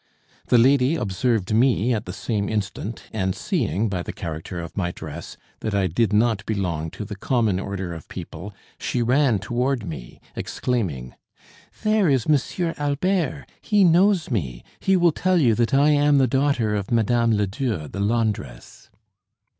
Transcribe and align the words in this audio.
The 0.47 0.57
lady 0.57 0.95
observed 0.95 1.53
me 1.53 1.93
at 1.93 2.05
the 2.05 2.11
same 2.11 2.49
instant, 2.49 3.03
and 3.13 3.35
seeing, 3.35 3.87
by 3.87 4.01
the 4.01 4.11
character 4.11 4.59
of 4.59 4.75
my 4.75 4.89
dress, 4.91 5.37
that 5.59 5.75
I 5.75 5.85
did 5.85 6.11
not 6.11 6.43
belong 6.47 6.89
to 6.97 7.05
the 7.05 7.15
common 7.15 7.59
order 7.59 7.93
of 7.93 8.09
people, 8.09 8.51
she 8.79 9.03
ran 9.03 9.37
toward 9.37 9.85
me, 9.85 10.19
exclaiming: 10.35 11.13
"There 11.83 12.09
is 12.09 12.25
M. 12.27 12.73
Albert! 12.79 13.45
He 13.61 13.83
knows 13.83 14.31
me! 14.31 14.63
He 14.79 14.97
will 14.97 15.11
tell 15.11 15.37
you 15.39 15.53
that 15.53 15.71
I 15.75 15.91
am 15.91 16.17
the 16.17 16.25
daughter 16.25 16.73
of 16.73 16.89
Mme. 16.89 17.31
Ledieu, 17.35 17.87
the 17.87 17.99
laundress." 17.99 18.89